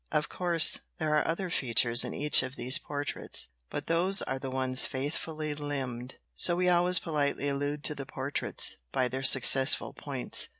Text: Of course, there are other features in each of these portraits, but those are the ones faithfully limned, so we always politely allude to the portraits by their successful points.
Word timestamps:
Of 0.11 0.29
course, 0.29 0.79
there 0.97 1.15
are 1.15 1.27
other 1.27 1.51
features 1.51 2.03
in 2.03 2.11
each 2.11 2.41
of 2.41 2.55
these 2.55 2.79
portraits, 2.79 3.49
but 3.69 3.85
those 3.85 4.23
are 4.23 4.39
the 4.39 4.49
ones 4.49 4.87
faithfully 4.87 5.53
limned, 5.53 6.15
so 6.33 6.55
we 6.55 6.69
always 6.69 6.97
politely 6.97 7.47
allude 7.49 7.83
to 7.83 7.93
the 7.93 8.07
portraits 8.07 8.77
by 8.91 9.07
their 9.09 9.21
successful 9.21 9.93
points. 9.93 10.47